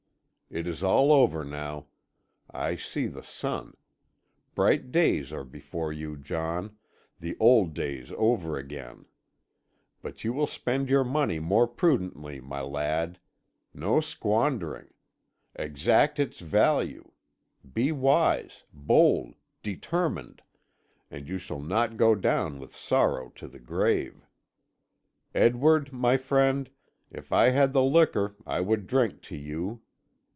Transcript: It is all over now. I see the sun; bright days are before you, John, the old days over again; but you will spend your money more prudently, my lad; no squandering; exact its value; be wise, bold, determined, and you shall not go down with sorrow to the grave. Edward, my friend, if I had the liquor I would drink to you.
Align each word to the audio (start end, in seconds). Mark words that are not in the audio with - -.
It 0.53 0.67
is 0.67 0.83
all 0.83 1.13
over 1.13 1.45
now. 1.45 1.85
I 2.51 2.75
see 2.75 3.07
the 3.07 3.23
sun; 3.23 3.73
bright 4.53 4.91
days 4.91 5.31
are 5.31 5.45
before 5.45 5.93
you, 5.93 6.17
John, 6.17 6.75
the 7.21 7.37
old 7.39 7.73
days 7.73 8.11
over 8.17 8.57
again; 8.57 9.05
but 10.01 10.25
you 10.25 10.33
will 10.33 10.47
spend 10.47 10.89
your 10.89 11.05
money 11.05 11.39
more 11.39 11.69
prudently, 11.69 12.41
my 12.41 12.59
lad; 12.59 13.17
no 13.73 14.01
squandering; 14.01 14.89
exact 15.55 16.19
its 16.19 16.41
value; 16.41 17.13
be 17.73 17.93
wise, 17.93 18.65
bold, 18.73 19.35
determined, 19.63 20.41
and 21.09 21.29
you 21.29 21.37
shall 21.37 21.61
not 21.61 21.95
go 21.95 22.13
down 22.13 22.59
with 22.59 22.75
sorrow 22.75 23.29
to 23.35 23.47
the 23.47 23.59
grave. 23.61 24.27
Edward, 25.33 25.93
my 25.93 26.17
friend, 26.17 26.69
if 27.09 27.31
I 27.31 27.51
had 27.51 27.71
the 27.71 27.83
liquor 27.85 28.35
I 28.45 28.59
would 28.59 28.85
drink 28.85 29.21
to 29.21 29.37
you. 29.37 29.81